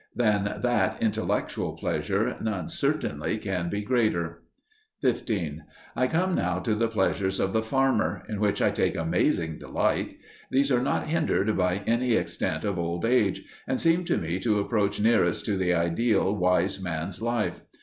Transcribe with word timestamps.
Than 0.15 0.61
that 0.63 0.97
intellectual 0.99 1.73
pleasure 1.77 2.35
none 2.41 2.67
certainly 2.69 3.37
can 3.37 3.69
be 3.69 3.83
greater. 3.83 4.41
15. 5.03 5.63
I 5.95 6.07
come 6.07 6.33
now 6.33 6.57
to 6.57 6.73
the 6.73 6.87
pleasures 6.87 7.39
of 7.39 7.53
the 7.53 7.61
farmer, 7.61 8.23
in 8.27 8.39
which 8.39 8.63
I 8.63 8.71
take 8.71 8.95
amazing 8.95 9.59
delight. 9.59 10.17
These 10.49 10.71
are 10.71 10.81
not 10.81 11.09
hindered 11.09 11.55
by 11.55 11.83
any 11.85 12.13
extent 12.13 12.63
of 12.65 12.79
old 12.79 13.05
age, 13.05 13.45
and 13.67 13.79
seem 13.79 14.03
to 14.05 14.17
me 14.17 14.39
to 14.39 14.57
approach 14.57 14.99
nearest 14.99 15.45
to 15.45 15.55
the 15.55 15.75
ideal 15.75 16.35
wise 16.35 16.81
man's 16.81 17.21
life. 17.21 17.61